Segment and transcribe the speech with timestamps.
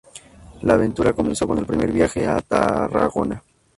[0.63, 3.43] La aventura comenzó con el primer viaje a Tarragona.